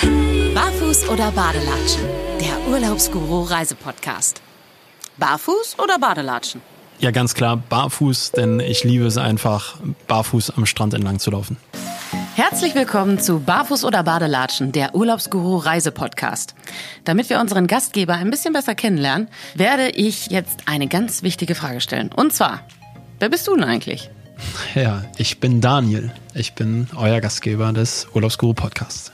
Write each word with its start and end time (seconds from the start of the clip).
Barfuß 0.00 1.08
oder 1.10 1.30
Badelatschen? 1.32 2.02
Der 2.40 2.72
Urlaubsguru 2.72 3.42
Reisepodcast. 3.42 4.40
Barfuß 5.18 5.76
oder 5.78 5.98
Badelatschen? 5.98 6.62
Ja, 6.98 7.10
ganz 7.10 7.34
klar, 7.34 7.56
barfuß, 7.56 8.32
denn 8.32 8.60
ich 8.60 8.84
liebe 8.84 9.04
es 9.04 9.18
einfach, 9.18 9.76
barfuß 10.06 10.50
am 10.56 10.66
Strand 10.66 10.94
entlang 10.94 11.18
zu 11.18 11.30
laufen. 11.30 11.56
Herzlich 12.34 12.74
willkommen 12.74 13.18
zu 13.18 13.40
Barfuß 13.40 13.84
oder 13.84 14.02
Badelatschen, 14.02 14.72
der 14.72 14.94
Urlaubsguru 14.94 15.58
Reisepodcast. 15.58 16.54
Damit 17.04 17.28
wir 17.28 17.40
unseren 17.40 17.66
Gastgeber 17.66 18.14
ein 18.14 18.30
bisschen 18.30 18.54
besser 18.54 18.74
kennenlernen, 18.74 19.28
werde 19.54 19.90
ich 19.90 20.28
jetzt 20.28 20.60
eine 20.66 20.86
ganz 20.88 21.22
wichtige 21.22 21.54
Frage 21.54 21.80
stellen. 21.80 22.10
Und 22.14 22.32
zwar, 22.32 22.60
wer 23.18 23.28
bist 23.28 23.46
du 23.46 23.54
denn 23.54 23.64
eigentlich? 23.64 24.10
Ja, 24.74 25.04
ich 25.18 25.38
bin 25.38 25.60
Daniel. 25.60 26.12
Ich 26.34 26.54
bin 26.54 26.88
euer 26.96 27.20
Gastgeber 27.20 27.72
des 27.72 28.06
Urlaubsguru 28.14 28.54
Podcasts. 28.54 29.12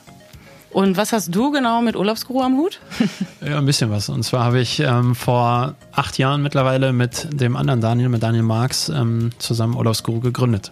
Und 0.78 0.96
was 0.96 1.12
hast 1.12 1.34
du 1.34 1.50
genau 1.50 1.82
mit 1.82 1.96
Urlaubsguru 1.96 2.40
am 2.40 2.56
Hut? 2.56 2.78
ja, 3.44 3.58
ein 3.58 3.66
bisschen 3.66 3.90
was. 3.90 4.08
Und 4.08 4.22
zwar 4.22 4.44
habe 4.44 4.60
ich 4.60 4.78
ähm, 4.78 5.16
vor 5.16 5.74
acht 5.90 6.18
Jahren 6.18 6.40
mittlerweile 6.40 6.92
mit 6.92 7.26
dem 7.32 7.56
anderen 7.56 7.80
Daniel, 7.80 8.08
mit 8.10 8.22
Daniel 8.22 8.44
Marx, 8.44 8.88
ähm, 8.88 9.30
zusammen 9.38 9.74
Urlaubsguru 9.74 10.20
gegründet. 10.20 10.70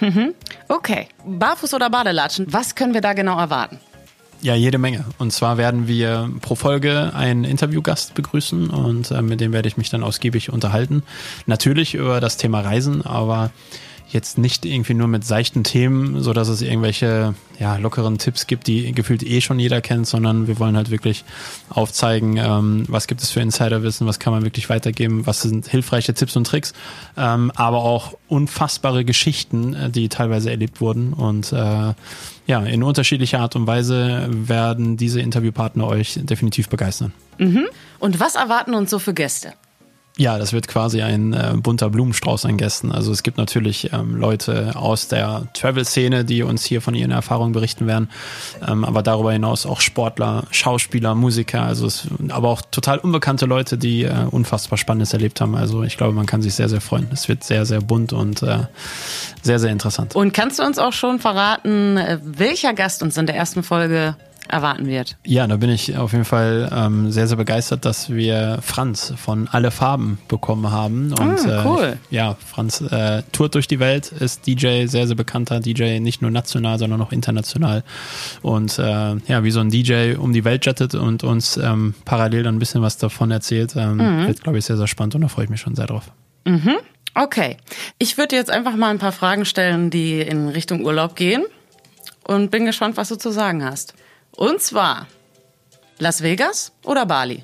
Mhm. 0.00 0.34
Okay. 0.66 1.06
Barfuß 1.24 1.72
oder 1.74 1.88
Badelatschen, 1.88 2.52
was 2.52 2.74
können 2.74 2.94
wir 2.94 3.00
da 3.00 3.12
genau 3.12 3.38
erwarten? 3.38 3.78
Ja, 4.40 4.56
jede 4.56 4.78
Menge. 4.78 5.04
Und 5.18 5.32
zwar 5.32 5.56
werden 5.56 5.86
wir 5.86 6.28
pro 6.40 6.56
Folge 6.56 7.12
einen 7.14 7.44
Interviewgast 7.44 8.14
begrüßen 8.14 8.70
und 8.70 9.12
äh, 9.12 9.22
mit 9.22 9.40
dem 9.40 9.52
werde 9.52 9.68
ich 9.68 9.76
mich 9.76 9.88
dann 9.88 10.02
ausgiebig 10.02 10.52
unterhalten. 10.52 11.04
Natürlich 11.46 11.94
über 11.94 12.20
das 12.20 12.38
Thema 12.38 12.62
Reisen, 12.62 13.06
aber 13.06 13.52
jetzt 14.10 14.38
nicht 14.38 14.64
irgendwie 14.64 14.94
nur 14.94 15.06
mit 15.06 15.24
seichten 15.24 15.64
Themen, 15.64 16.22
so 16.22 16.32
dass 16.32 16.48
es 16.48 16.62
irgendwelche 16.62 17.34
ja, 17.58 17.76
lockeren 17.76 18.18
Tipps 18.18 18.46
gibt, 18.46 18.66
die 18.66 18.92
gefühlt 18.92 19.22
eh 19.22 19.40
schon 19.40 19.58
jeder 19.58 19.80
kennt, 19.80 20.06
sondern 20.06 20.46
wir 20.46 20.58
wollen 20.58 20.76
halt 20.76 20.90
wirklich 20.90 21.24
aufzeigen, 21.68 22.36
ähm, 22.38 22.84
was 22.88 23.06
gibt 23.06 23.20
es 23.22 23.30
für 23.30 23.40
Insiderwissen, 23.40 24.06
was 24.06 24.18
kann 24.18 24.32
man 24.32 24.44
wirklich 24.44 24.70
weitergeben, 24.70 25.26
was 25.26 25.42
sind 25.42 25.66
hilfreiche 25.66 26.14
Tipps 26.14 26.36
und 26.36 26.46
Tricks, 26.46 26.72
ähm, 27.16 27.52
aber 27.54 27.78
auch 27.78 28.14
unfassbare 28.28 29.04
Geschichten, 29.04 29.74
äh, 29.74 29.90
die 29.90 30.08
teilweise 30.08 30.50
erlebt 30.50 30.80
wurden 30.80 31.12
und 31.12 31.52
äh, 31.52 31.92
ja, 32.46 32.60
in 32.60 32.82
unterschiedlicher 32.82 33.40
Art 33.40 33.56
und 33.56 33.66
Weise 33.66 34.28
werden 34.30 34.96
diese 34.96 35.20
Interviewpartner 35.20 35.86
euch 35.86 36.18
definitiv 36.22 36.70
begeistern. 36.70 37.12
Mhm. 37.36 37.66
Und 37.98 38.20
was 38.20 38.36
erwarten 38.36 38.72
uns 38.72 38.88
so 38.88 38.98
für 38.98 39.12
Gäste? 39.12 39.52
Ja, 40.20 40.36
das 40.36 40.52
wird 40.52 40.66
quasi 40.66 41.00
ein 41.00 41.32
äh, 41.32 41.54
bunter 41.56 41.90
Blumenstrauß 41.90 42.44
an 42.44 42.56
Gästen. 42.56 42.90
Also 42.90 43.12
es 43.12 43.22
gibt 43.22 43.38
natürlich 43.38 43.92
ähm, 43.92 44.16
Leute 44.16 44.74
aus 44.74 45.06
der 45.06 45.46
Travel-Szene, 45.54 46.24
die 46.24 46.42
uns 46.42 46.64
hier 46.64 46.82
von 46.82 46.96
ihren 46.96 47.12
Erfahrungen 47.12 47.52
berichten 47.52 47.86
werden, 47.86 48.10
ähm, 48.66 48.84
aber 48.84 49.04
darüber 49.04 49.32
hinaus 49.32 49.64
auch 49.64 49.80
Sportler, 49.80 50.42
Schauspieler, 50.50 51.14
Musiker, 51.14 51.62
also 51.62 51.86
es, 51.86 52.08
aber 52.30 52.48
auch 52.48 52.62
total 52.62 52.98
unbekannte 52.98 53.46
Leute, 53.46 53.78
die 53.78 54.02
äh, 54.02 54.24
unfassbar 54.28 54.76
Spannendes 54.76 55.12
erlebt 55.12 55.40
haben. 55.40 55.54
Also 55.54 55.84
ich 55.84 55.96
glaube, 55.96 56.14
man 56.14 56.26
kann 56.26 56.42
sich 56.42 56.54
sehr, 56.54 56.68
sehr 56.68 56.80
freuen. 56.80 57.06
Es 57.12 57.28
wird 57.28 57.44
sehr, 57.44 57.64
sehr 57.64 57.80
bunt 57.80 58.12
und 58.12 58.42
äh, 58.42 58.64
sehr, 59.42 59.60
sehr 59.60 59.70
interessant. 59.70 60.16
Und 60.16 60.34
kannst 60.34 60.58
du 60.58 60.64
uns 60.64 60.80
auch 60.80 60.92
schon 60.92 61.20
verraten, 61.20 61.96
äh, 61.96 62.18
welcher 62.24 62.74
Gast 62.74 63.04
uns 63.04 63.16
in 63.16 63.26
der 63.26 63.36
ersten 63.36 63.62
Folge 63.62 64.16
erwarten 64.48 64.86
wird. 64.86 65.16
Ja, 65.24 65.46
da 65.46 65.56
bin 65.56 65.70
ich 65.70 65.96
auf 65.96 66.12
jeden 66.12 66.24
Fall 66.24 66.70
ähm, 66.72 67.10
sehr, 67.10 67.26
sehr 67.26 67.36
begeistert, 67.36 67.84
dass 67.84 68.10
wir 68.10 68.58
Franz 68.62 69.12
von 69.16 69.48
Alle 69.48 69.70
Farben 69.70 70.18
bekommen 70.28 70.70
haben. 70.70 71.12
Und, 71.12 71.48
ah, 71.48 71.64
cool. 71.66 71.98
Äh, 72.10 72.14
ja, 72.14 72.36
Franz 72.44 72.80
äh, 72.80 73.22
tourt 73.32 73.54
durch 73.54 73.68
die 73.68 73.78
Welt, 73.80 74.12
ist 74.12 74.46
DJ, 74.46 74.86
sehr, 74.86 75.06
sehr 75.06 75.16
bekannter 75.16 75.60
DJ, 75.60 76.00
nicht 76.00 76.22
nur 76.22 76.30
national, 76.30 76.78
sondern 76.78 77.00
auch 77.00 77.12
international. 77.12 77.84
Und 78.42 78.78
äh, 78.78 78.82
ja, 78.82 79.44
wie 79.44 79.50
so 79.50 79.60
ein 79.60 79.70
DJ 79.70 80.14
um 80.16 80.32
die 80.32 80.44
Welt 80.44 80.66
jettet 80.66 80.94
und 80.94 81.24
uns 81.24 81.56
ähm, 81.56 81.94
parallel 82.04 82.42
dann 82.42 82.56
ein 82.56 82.58
bisschen 82.58 82.82
was 82.82 82.96
davon 82.98 83.30
erzählt, 83.30 83.74
ähm, 83.76 83.96
mhm. 83.96 84.26
wird, 84.26 84.42
glaube 84.42 84.58
ich, 84.58 84.64
sehr, 84.64 84.76
sehr 84.76 84.86
spannend 84.86 85.14
und 85.14 85.20
da 85.22 85.28
freue 85.28 85.44
ich 85.44 85.50
mich 85.50 85.60
schon 85.60 85.74
sehr 85.74 85.86
drauf. 85.86 86.10
Mhm. 86.44 86.76
Okay. 87.14 87.56
Ich 87.98 88.16
würde 88.16 88.36
jetzt 88.36 88.50
einfach 88.50 88.76
mal 88.76 88.90
ein 88.90 88.98
paar 88.98 89.12
Fragen 89.12 89.44
stellen, 89.44 89.90
die 89.90 90.20
in 90.20 90.48
Richtung 90.48 90.84
Urlaub 90.84 91.16
gehen 91.16 91.44
und 92.26 92.50
bin 92.50 92.64
gespannt, 92.64 92.96
was 92.96 93.08
du 93.08 93.16
zu 93.16 93.30
sagen 93.30 93.64
hast. 93.64 93.94
Und 94.38 94.60
zwar 94.60 95.08
Las 95.98 96.22
Vegas 96.22 96.70
oder 96.84 97.06
Bali? 97.06 97.42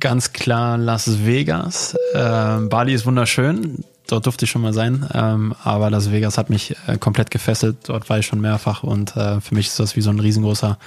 Ganz 0.00 0.32
klar 0.32 0.78
Las 0.78 1.26
Vegas. 1.26 1.94
Äh, 2.14 2.60
Bali 2.60 2.94
ist 2.94 3.04
wunderschön. 3.04 3.84
Dort 4.08 4.24
durfte 4.24 4.46
ich 4.46 4.50
schon 4.50 4.62
mal 4.62 4.72
sein. 4.72 5.06
Ähm, 5.12 5.54
aber 5.62 5.90
Las 5.90 6.10
Vegas 6.10 6.38
hat 6.38 6.48
mich 6.48 6.74
äh, 6.86 6.96
komplett 6.96 7.30
gefesselt. 7.30 7.76
Dort 7.88 8.08
war 8.08 8.18
ich 8.18 8.24
schon 8.24 8.40
mehrfach 8.40 8.82
und 8.84 9.14
äh, 9.18 9.42
für 9.42 9.54
mich 9.54 9.66
ist 9.66 9.78
das 9.78 9.96
wie 9.96 10.00
so 10.00 10.08
ein 10.08 10.18
riesengroßer 10.18 10.78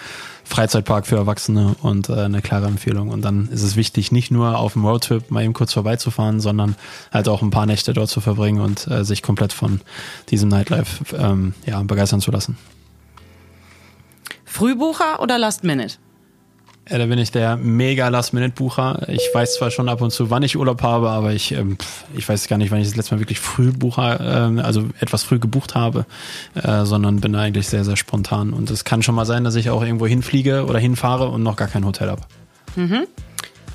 Freizeitpark 0.44 1.06
für 1.06 1.17
Erwachsene 1.17 1.75
und 1.83 2.09
äh, 2.09 2.22
eine 2.22 2.41
klare 2.41 2.66
Empfehlung. 2.66 3.09
Und 3.09 3.22
dann 3.22 3.50
ist 3.50 3.62
es 3.62 3.75
wichtig, 3.75 4.12
nicht 4.12 4.31
nur 4.31 4.57
auf 4.57 4.73
dem 4.73 4.85
Roadtrip 4.85 5.29
mal 5.29 5.44
eben 5.44 5.53
kurz 5.53 5.73
vorbeizufahren, 5.73 6.39
sondern 6.39 6.75
halt 7.12 7.28
auch 7.28 7.44
ein 7.44 7.51
paar 7.51 7.67
Nächte 7.67 7.94
dort 7.94 8.09
zu 8.09 8.22
verbringen 8.22 8.59
und 8.59 8.88
äh, 8.88 9.06
sich 9.06 9.22
komplett 9.22 9.53
von 9.53 9.81
diesem 10.31 10.50
Nightlife 10.50 11.16
ähm, 11.16 11.53
ja, 11.67 11.83
begeistern 11.83 12.22
zu 12.22 12.31
lassen. 12.31 12.57
Frühbucher 14.53 15.19
oder 15.19 15.39
Last 15.39 15.63
Minute? 15.63 15.95
Ja, 16.87 16.99
da 16.99 17.07
bin 17.07 17.17
ich 17.17 17.31
der 17.31 17.55
mega 17.57 18.09
Last-Minute-Bucher. 18.09 19.07
Ich 19.07 19.27
weiß 19.33 19.55
zwar 19.55 19.71
schon 19.71 19.89
ab 19.89 20.01
und 20.01 20.11
zu, 20.11 20.29
wann 20.29 20.43
ich 20.43 20.57
Urlaub 20.57 20.83
habe, 20.83 21.09
aber 21.09 21.33
ich, 21.33 21.53
ähm, 21.53 21.77
ich 22.13 22.29
weiß 22.29 22.47
gar 22.47 22.57
nicht, 22.57 22.69
wann 22.69 22.79
ich 22.79 22.87
das 22.87 22.95
letzte 22.95 23.15
Mal 23.15 23.21
wirklich 23.21 23.39
Frühbucher, 23.39 24.19
ähm, 24.19 24.59
also 24.59 24.89
etwas 24.99 25.23
früh 25.23 25.39
gebucht 25.39 25.73
habe, 25.73 26.05
äh, 26.53 26.85
sondern 26.85 27.19
bin 27.19 27.35
eigentlich 27.35 27.67
sehr, 27.67 27.83
sehr 27.83 27.95
spontan. 27.95 28.53
Und 28.53 28.69
es 28.69 28.83
kann 28.83 29.01
schon 29.01 29.15
mal 29.15 29.25
sein, 29.25 29.43
dass 29.43 29.55
ich 29.55 29.71
auch 29.71 29.81
irgendwo 29.81 30.05
hinfliege 30.05 30.65
oder 30.65 30.77
hinfahre 30.77 31.29
und 31.29 31.41
noch 31.41 31.55
gar 31.55 31.67
kein 31.67 31.83
Hotel 31.83 32.11
habe. 32.11 32.21
Mhm. 32.75 33.07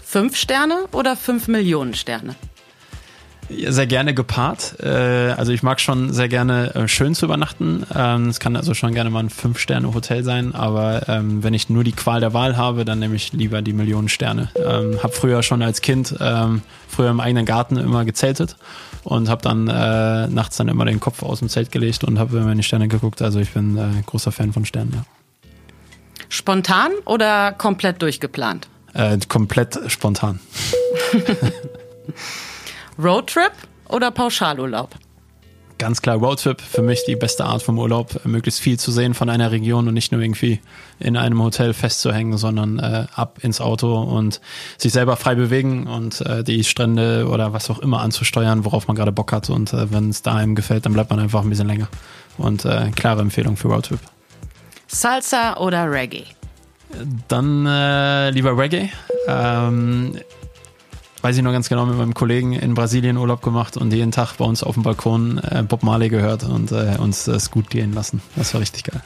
Fünf 0.05 0.37
Sterne 0.37 0.85
oder 0.93 1.17
fünf 1.17 1.49
Millionen 1.49 1.95
Sterne? 1.95 2.37
Sehr 3.49 3.87
gerne 3.87 4.15
gepaart. 4.15 4.77
Äh, 4.81 4.89
also 5.37 5.53
ich 5.53 5.63
mag 5.63 5.81
schon 5.81 6.13
sehr 6.13 6.29
gerne 6.29 6.75
äh, 6.75 6.89
schön 6.89 7.15
zu 7.15 7.27
übernachten. 7.27 7.85
Ähm, 7.95 8.29
es 8.29 8.41
kann 8.41 8.57
also 8.57 8.75
schon 8.75 8.95
gerne 8.95 9.11
mal 9.11 9.21
ein 9.21 9.31
Fünf-Sterne-Hotel 9.31 10.25
sein, 10.25 10.55
aber 10.55 11.09
ähm, 11.09 11.43
wenn 11.43 11.55
ich 11.55 11.69
nur 11.69 11.85
die 11.85 11.93
Qual 11.93 12.21
der 12.21 12.35
Wahl 12.35 12.57
habe, 12.57 12.85
dann 12.85 12.99
nehme 12.99 13.15
ich 13.17 13.33
lieber 13.33 13.63
die 13.63 13.73
Millionen 13.73 14.09
Sterne. 14.09 14.51
Ähm, 14.57 14.99
hab 15.03 15.15
früher 15.15 15.43
schon 15.43 15.63
als 15.63 15.81
Kind 15.81 16.15
früher 16.89 17.11
im 17.11 17.21
eigenen 17.21 17.45
Garten 17.45 17.77
immer 17.77 18.05
gezeltet 18.05 18.57
und 19.05 19.29
habe 19.29 19.43
dann 19.43 19.69
äh, 19.69 20.27
nachts 20.29 20.57
dann 20.57 20.69
immer 20.69 20.85
den 20.85 21.01
Kopf 21.01 21.23
aus 21.23 21.41
dem 21.41 21.49
Zelt 21.49 21.71
gelegt 21.71 22.05
und 22.05 22.19
habe 22.19 22.39
immer 22.39 22.53
in 22.53 22.59
die 22.59 22.65
Sterne 22.65 22.89
geguckt. 22.89 23.23
Also 23.23 23.41
ich 23.41 23.53
bin 23.53 23.79
großer 24.07 24.33
Fan 24.33 24.53
von 24.53 24.65
Sternen, 24.65 24.93
ja. 24.95 25.03
Spontan 26.29 26.93
oder 27.05 27.53
komplett 27.53 28.03
durchgeplant? 28.03 28.69
Äh, 28.95 29.19
komplett 29.29 29.79
spontan. 29.89 30.41
Roadtrip 33.03 33.53
oder 33.89 34.11
Pauschalurlaub? 34.11 34.91
Ganz 35.79 36.03
klar 36.03 36.17
Roadtrip, 36.17 36.61
für 36.61 36.83
mich 36.83 37.05
die 37.07 37.15
beste 37.15 37.45
Art 37.45 37.63
vom 37.63 37.79
Urlaub, 37.79 38.25
möglichst 38.25 38.59
viel 38.59 38.81
zu 38.81 38.91
sehen 38.91 39.15
von 39.15 39.31
einer 39.31 39.53
Region 39.53 39.87
und 39.87 39.95
nicht 39.95 40.11
nur 40.11 40.21
irgendwie 40.21 40.61
in 40.99 41.17
einem 41.17 41.41
Hotel 41.41 41.73
festzuhängen, 41.73 42.37
sondern 42.37 42.81
äh, 42.81 43.07
ab 43.15 43.39
ins 43.43 43.61
Auto 43.61 43.97
und 43.97 44.41
sich 44.77 44.93
selber 44.93 45.17
frei 45.17 45.37
bewegen 45.37 45.87
und 45.87 46.21
äh, 46.23 46.43
die 46.43 46.65
Strände 46.65 47.29
oder 47.29 47.53
was 47.53 47.71
auch 47.71 47.79
immer 47.79 48.01
anzusteuern, 48.01 48.65
worauf 48.65 48.89
man 48.89 48.97
gerade 48.97 49.13
Bock 49.13 49.31
hat 49.33 49.49
und 49.51 49.73
äh, 49.73 49.93
wenn 49.93 50.11
es 50.11 50.23
da 50.23 50.35
einem 50.35 50.57
gefällt, 50.57 50.85
dann 50.85 50.95
bleibt 50.95 51.11
man 51.11 51.21
einfach 51.21 51.43
ein 51.43 51.51
bisschen 51.51 51.69
länger. 51.69 51.87
Und 52.37 52.65
äh, 52.65 52.91
klare 52.97 53.21
Empfehlung 53.21 53.57
für 53.57 53.69
Roadtrip. 53.69 54.01
Salsa 54.89 55.57
oder 55.59 55.89
Reggae? 55.89 56.25
Dann 57.29 57.67
äh, 57.67 58.31
lieber 58.31 58.59
Reggae. 58.59 58.91
Ähm, 59.29 60.19
weiß 61.23 61.37
ich 61.37 61.43
noch 61.43 61.53
ganz 61.53 61.69
genau, 61.69 61.87
mit 61.87 61.97
meinem 61.97 62.15
Kollegen 62.15 62.53
in 62.53 62.75
Brasilien 62.75 63.17
Urlaub 63.17 63.43
gemacht 63.43 63.77
und 63.77 63.93
jeden 63.93 64.13
Tag 64.13 64.37
bei 64.37 64.45
uns 64.45 64.63
auf 64.63 64.75
dem 64.75 64.83
Balkon 64.83 65.39
äh, 65.39 65.65
Bob 65.67 65.83
Marley 65.83 66.09
gehört 66.09 66.45
und 66.45 66.73
äh, 66.73 66.97
uns 66.99 67.25
das 67.25 67.51
gut 67.51 67.71
gehen 67.71 67.93
lassen. 67.93 68.23
Das 68.37 68.55
war 68.55 68.61
richtig 68.61 68.85
geil. 68.85 69.03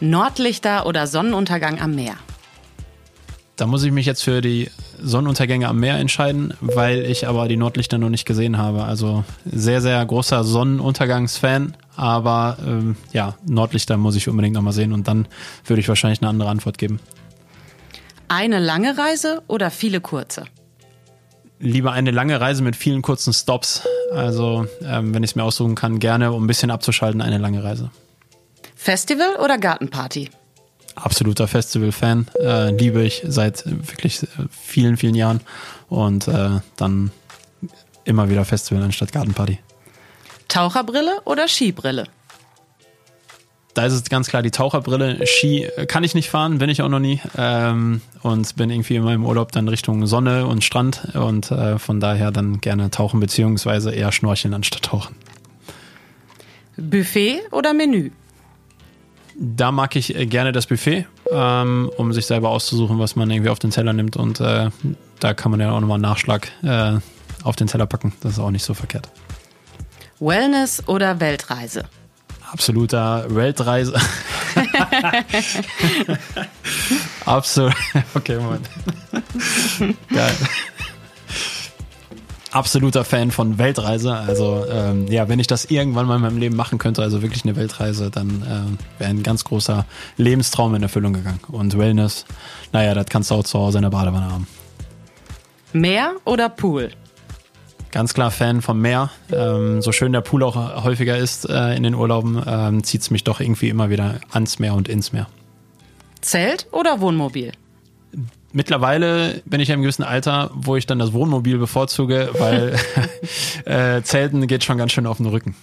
Nordlichter 0.00 0.86
oder 0.86 1.06
Sonnenuntergang 1.06 1.80
am 1.80 1.94
Meer? 1.94 2.14
Da 3.56 3.66
muss 3.66 3.84
ich 3.84 3.92
mich 3.92 4.04
jetzt 4.04 4.24
für 4.24 4.40
die 4.40 4.68
Sonnenuntergänge 5.00 5.68
am 5.68 5.78
Meer 5.78 5.98
entscheiden, 5.98 6.54
weil 6.60 7.04
ich 7.04 7.28
aber 7.28 7.46
die 7.46 7.56
Nordlichter 7.56 7.98
noch 7.98 8.08
nicht 8.08 8.24
gesehen 8.24 8.58
habe. 8.58 8.82
Also 8.82 9.24
sehr, 9.44 9.80
sehr 9.80 10.04
großer 10.04 10.42
Sonnenuntergangsfan, 10.42 11.76
aber 11.94 12.58
ähm, 12.66 12.96
ja, 13.12 13.36
Nordlichter 13.46 13.96
muss 13.96 14.16
ich 14.16 14.28
unbedingt 14.28 14.54
nochmal 14.54 14.72
sehen 14.72 14.92
und 14.92 15.06
dann 15.06 15.28
würde 15.66 15.80
ich 15.80 15.88
wahrscheinlich 15.88 16.20
eine 16.20 16.30
andere 16.30 16.48
Antwort 16.50 16.78
geben. 16.78 16.98
Eine 18.36 18.58
lange 18.58 18.98
Reise 18.98 19.44
oder 19.46 19.70
viele 19.70 20.00
kurze? 20.00 20.46
Lieber 21.60 21.92
eine 21.92 22.10
lange 22.10 22.40
Reise 22.40 22.64
mit 22.64 22.74
vielen 22.74 23.00
kurzen 23.00 23.32
Stops. 23.32 23.86
Also, 24.10 24.66
ähm, 24.82 25.14
wenn 25.14 25.22
ich 25.22 25.30
es 25.30 25.36
mir 25.36 25.44
aussuchen 25.44 25.76
kann, 25.76 26.00
gerne, 26.00 26.32
um 26.32 26.42
ein 26.42 26.46
bisschen 26.48 26.72
abzuschalten, 26.72 27.22
eine 27.22 27.38
lange 27.38 27.62
Reise. 27.62 27.92
Festival 28.74 29.36
oder 29.36 29.56
Gartenparty? 29.56 30.30
Absoluter 30.96 31.46
Festival-Fan. 31.46 32.26
Äh, 32.40 32.72
liebe 32.72 33.04
ich 33.04 33.22
seit 33.24 33.62
wirklich 33.66 34.24
äh, 34.24 34.26
vielen, 34.50 34.96
vielen 34.96 35.14
Jahren. 35.14 35.40
Und 35.88 36.26
äh, 36.26 36.58
dann 36.76 37.12
immer 38.02 38.30
wieder 38.30 38.44
Festival 38.44 38.82
anstatt 38.82 39.12
Gartenparty. 39.12 39.60
Taucherbrille 40.48 41.20
oder 41.24 41.46
Skibrille? 41.46 42.08
Da 43.74 43.86
ist 43.86 43.92
es 43.92 44.04
ganz 44.04 44.28
klar 44.28 44.42
die 44.42 44.50
Taucherbrille. 44.50 45.26
Ski 45.26 45.68
kann 45.88 46.04
ich 46.04 46.14
nicht 46.14 46.30
fahren, 46.30 46.58
bin 46.58 46.70
ich 46.70 46.80
auch 46.82 46.88
noch 46.88 47.00
nie. 47.00 47.20
Ähm, 47.36 48.00
und 48.22 48.56
bin 48.56 48.70
irgendwie 48.70 48.96
in 48.96 49.02
meinem 49.02 49.26
Urlaub 49.26 49.52
dann 49.52 49.68
Richtung 49.68 50.06
Sonne 50.06 50.46
und 50.46 50.64
Strand 50.64 51.14
und 51.14 51.50
äh, 51.50 51.78
von 51.78 52.00
daher 52.00 52.30
dann 52.30 52.60
gerne 52.60 52.90
tauchen 52.90 53.20
beziehungsweise 53.20 53.92
eher 53.92 54.12
schnorcheln 54.12 54.54
anstatt 54.54 54.82
tauchen. 54.82 55.16
Buffet 56.76 57.40
oder 57.50 57.74
Menü? 57.74 58.10
Da 59.36 59.72
mag 59.72 59.96
ich 59.96 60.14
äh, 60.14 60.26
gerne 60.26 60.52
das 60.52 60.66
Buffet, 60.66 61.06
ähm, 61.30 61.90
um 61.96 62.12
sich 62.12 62.26
selber 62.26 62.50
auszusuchen, 62.50 62.98
was 62.98 63.16
man 63.16 63.30
irgendwie 63.30 63.50
auf 63.50 63.58
den 63.58 63.70
Teller 63.70 63.92
nimmt. 63.92 64.16
Und 64.16 64.40
äh, 64.40 64.70
da 65.18 65.34
kann 65.34 65.50
man 65.50 65.60
ja 65.60 65.72
auch 65.72 65.80
nochmal 65.80 65.96
einen 65.96 66.02
Nachschlag 66.02 66.48
äh, 66.62 66.98
auf 67.42 67.56
den 67.56 67.66
Teller 67.66 67.86
packen. 67.86 68.12
Das 68.20 68.32
ist 68.32 68.38
auch 68.38 68.50
nicht 68.50 68.64
so 68.64 68.74
verkehrt. 68.74 69.08
Wellness 70.20 70.86
oder 70.86 71.18
Weltreise? 71.18 71.84
Absoluter 72.54 73.26
Weltreise. 73.34 73.94
Absolut. 77.24 77.74
Okay, 78.14 78.38
Moment. 78.38 78.70
Geil. 80.08 80.36
Absoluter 82.52 83.04
Fan 83.04 83.32
von 83.32 83.58
Weltreise. 83.58 84.14
Also 84.14 84.64
ähm, 84.70 85.08
ja, 85.08 85.28
wenn 85.28 85.40
ich 85.40 85.48
das 85.48 85.64
irgendwann 85.64 86.06
mal 86.06 86.14
in 86.14 86.22
meinem 86.22 86.38
Leben 86.38 86.54
machen 86.54 86.78
könnte, 86.78 87.02
also 87.02 87.22
wirklich 87.22 87.42
eine 87.42 87.56
Weltreise, 87.56 88.12
dann 88.12 88.28
äh, 88.42 89.00
wäre 89.00 89.10
ein 89.10 89.24
ganz 89.24 89.42
großer 89.42 89.84
Lebenstraum 90.16 90.76
in 90.76 90.84
Erfüllung 90.84 91.12
gegangen. 91.12 91.40
Und 91.48 91.76
Wellness, 91.76 92.24
naja, 92.70 92.94
das 92.94 93.06
kannst 93.06 93.32
du 93.32 93.34
auch 93.34 93.42
zu 93.42 93.58
Hause 93.58 93.78
in 93.78 93.82
der 93.82 93.90
Badewanne 93.90 94.30
haben. 94.30 94.46
Meer 95.72 96.12
oder 96.24 96.48
Pool? 96.48 96.92
Ganz 97.94 98.12
klar 98.12 98.32
Fan 98.32 98.60
vom 98.60 98.80
Meer. 98.80 99.10
Ähm, 99.30 99.80
so 99.80 99.92
schön 99.92 100.10
der 100.12 100.20
Pool 100.20 100.42
auch 100.42 100.56
häufiger 100.82 101.16
ist 101.16 101.48
äh, 101.48 101.76
in 101.76 101.84
den 101.84 101.94
Urlauben, 101.94 102.42
ähm, 102.44 102.82
zieht 102.82 103.02
es 103.02 103.10
mich 103.12 103.22
doch 103.22 103.38
irgendwie 103.38 103.68
immer 103.68 103.88
wieder 103.88 104.18
ans 104.32 104.58
Meer 104.58 104.74
und 104.74 104.88
ins 104.88 105.12
Meer. 105.12 105.28
Zelt 106.20 106.66
oder 106.72 107.00
Wohnmobil? 107.00 107.52
Mittlerweile 108.50 109.42
bin 109.44 109.60
ich 109.60 109.68
in 109.68 109.74
einem 109.74 109.82
gewissen 109.82 110.02
Alter, 110.02 110.50
wo 110.54 110.74
ich 110.74 110.86
dann 110.86 110.98
das 110.98 111.12
Wohnmobil 111.12 111.56
bevorzuge, 111.56 112.30
weil 112.36 112.76
äh, 113.64 114.02
Zelten 114.02 114.48
geht 114.48 114.64
schon 114.64 114.76
ganz 114.76 114.90
schön 114.90 115.06
auf 115.06 115.18
den 115.18 115.26
Rücken. 115.26 115.54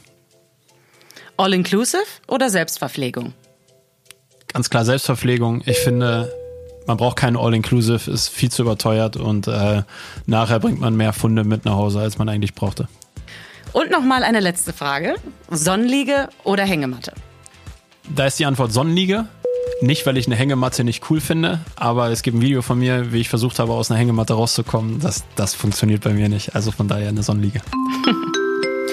All-inclusive 1.36 2.00
oder 2.30 2.50
Selbstverpflegung? 2.50 3.33
Ganz 4.54 4.69
klar 4.69 4.86
Selbstverpflegung. 4.86 5.63
Ich 5.66 5.80
finde, 5.80 6.31
man 6.92 6.98
braucht 6.98 7.16
keinen 7.16 7.38
All-Inclusive, 7.38 8.12
ist 8.12 8.28
viel 8.28 8.52
zu 8.52 8.64
überteuert 8.64 9.16
und 9.16 9.48
äh, 9.48 9.84
nachher 10.26 10.60
bringt 10.60 10.82
man 10.82 10.94
mehr 10.98 11.14
Funde 11.14 11.46
mit 11.46 11.64
nach 11.64 11.76
Hause, 11.76 12.02
als 12.02 12.18
man 12.18 12.28
eigentlich 12.28 12.54
brauchte. 12.54 12.90
Und 13.72 13.92
nochmal 13.92 14.26
eine 14.26 14.42
letzte 14.42 14.74
Frage. 14.74 15.16
Sonnenliege 15.50 16.28
oder 16.44 16.66
Hängematte? 16.66 17.14
Da 18.14 18.26
ist 18.26 18.40
die 18.40 18.46
Antwort 18.46 18.74
Sonnenliege. 18.74 19.26
Nicht, 19.80 20.06
weil 20.06 20.18
ich 20.18 20.28
eine 20.28 20.36
Hängematte 20.36 20.84
nicht 20.84 21.10
cool 21.10 21.22
finde, 21.22 21.62
aber 21.78 22.10
es 22.10 22.24
gibt 22.24 22.36
ein 22.36 22.42
Video 22.42 22.62
von 22.62 22.78
mir, 22.78 23.14
wie 23.14 23.22
ich 23.22 23.30
versucht 23.30 23.60
habe, 23.60 23.72
aus 23.72 23.90
einer 23.90 23.98
Hängematte 23.98 24.34
rauszukommen. 24.34 25.00
Das, 25.00 25.24
das 25.38 25.56
funktioniert 25.56 26.04
bei 26.04 26.12
mir 26.12 26.28
nicht. 26.28 26.56
Also 26.56 26.72
von 26.72 26.90
daher 26.90 27.08
eine 27.08 27.24
Sonnenliege. 27.24 27.62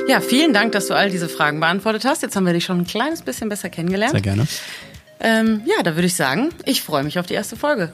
Ja, 0.06 0.23
vielen 0.23 0.55
Dank, 0.55 0.73
dass 0.73 0.87
du 0.87 0.95
all 0.95 1.11
diese 1.11 1.29
Fragen 1.29 1.61
beantwortet 1.61 2.06
hast. 2.06 2.23
Jetzt 2.23 2.35
haben 2.35 2.47
wir 2.47 2.55
dich 2.55 2.65
schon 2.65 2.79
ein 2.79 2.87
kleines 2.87 3.21
bisschen 3.21 3.50
besser 3.50 3.69
kennengelernt. 3.69 4.12
Sehr 4.12 4.23
gerne. 4.23 4.47
Ähm, 5.20 5.62
ja, 5.67 5.82
da 5.82 5.94
würde 5.94 6.06
ich 6.06 6.15
sagen, 6.15 6.50
ich 6.65 6.82
freue 6.82 7.03
mich 7.03 7.19
auf 7.19 7.26
die 7.26 7.35
erste 7.35 7.56
Folge. 7.56 7.93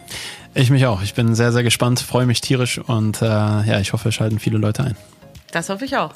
Ich 0.55 0.71
mich 0.71 0.87
auch. 0.87 1.03
Ich 1.03 1.15
bin 1.15 1.35
sehr, 1.35 1.53
sehr 1.53 1.63
gespannt, 1.63 2.01
freue 2.01 2.27
mich 2.27 2.41
tierisch 2.41 2.79
und 2.79 3.23
äh, 3.23 3.25
ja, 3.27 3.81
ich 3.81 3.93
hoffe, 3.93 4.11
es 4.11 4.15
schalten 4.15 4.39
viele 4.39 4.59
Leute 4.59 4.85
ein. 4.85 4.97
Das 5.53 5.69
hoffe 5.69 5.85
ich 5.85 5.97
auch. 5.97 6.13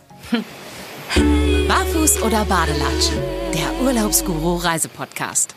Barfuß 1.69 2.23
oder 2.23 2.45
Badelatschen? 2.45 3.17
Der 3.55 3.85
Urlaubsguru 3.85 4.57
Reisepodcast. 4.57 5.55